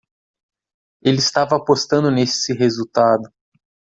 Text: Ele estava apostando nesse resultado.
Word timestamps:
Ele 1.03 1.19
estava 1.19 1.57
apostando 1.57 2.09
nesse 2.09 2.53
resultado. 2.55 3.31